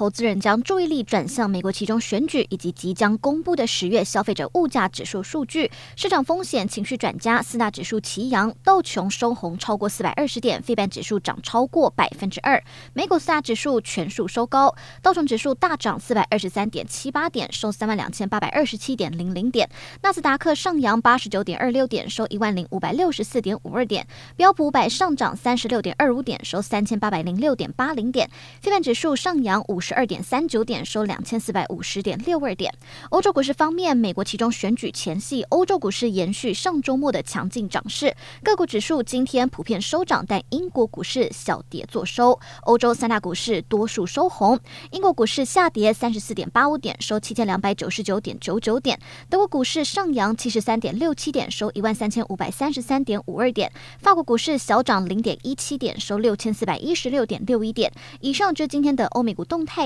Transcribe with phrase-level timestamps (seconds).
[0.00, 19.68] 投资人将注意力转向美国其中选举以及即将公布的十月消费者物价指数数据，市场风险情绪转佳，四大指数齐扬，道琼收红超过四百二十点，费半指数涨超过百分之二，美股四大指数全数收高，道琼指数大涨四百二十三点七八点，收三万两千八百二十七点零零点，
[20.00, 28.30] 纳斯达克上扬八十九点二六点，收一万零五百六十四点五二点，标普五百上涨三十六点二五点，收三千八百零六点八零点，
[28.62, 29.89] 费半指数上扬五十。
[29.90, 32.72] 十二点三九点收两千四百五十点六二点。
[33.08, 42.38] 欧洲股市方面，美国其中选举前夕，欧洲股市延续上周末的强劲涨势，个股指数今天普遍收涨，但英国股市小跌作收。
[42.62, 44.60] 欧洲三大股市多数收红，
[44.92, 48.96] 英国股市下跌三十四点八五点，收七千两百九十九点九九点；
[49.28, 53.68] 德国股市上扬七十三点六七点，收一万三千五百三十三点五二点；
[53.98, 57.92] 法国股市小涨零点一七点，收六千四百一十六点六一点。
[58.20, 59.79] 以上就是今天的欧美股动态。